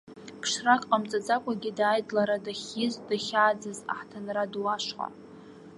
Ԥшрак 0.41 0.81
ҟамҵаӡакәагьы, 0.89 1.71
дааит 1.77 2.07
лара 2.15 2.37
дахьиз, 2.45 2.93
дахьааӡаз 3.07 3.79
аҳҭынра 3.93 4.43
ду 4.51 4.65
ашҟа. 4.75 5.07